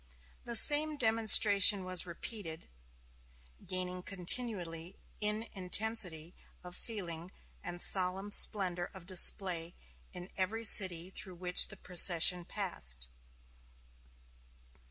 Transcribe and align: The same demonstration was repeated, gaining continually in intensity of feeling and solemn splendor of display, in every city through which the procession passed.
The 0.45 0.55
same 0.55 0.97
demonstration 0.97 1.83
was 1.83 2.07
repeated, 2.07 2.67
gaining 3.67 4.01
continually 4.01 4.95
in 5.19 5.47
intensity 5.53 6.33
of 6.63 6.75
feeling 6.75 7.31
and 7.63 7.79
solemn 7.79 8.31
splendor 8.31 8.89
of 8.95 9.05
display, 9.05 9.75
in 10.11 10.31
every 10.35 10.63
city 10.63 11.11
through 11.11 11.35
which 11.35 11.67
the 11.67 11.77
procession 11.77 12.45
passed. 12.45 13.09